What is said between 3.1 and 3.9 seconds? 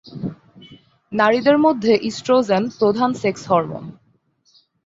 Sex hormone.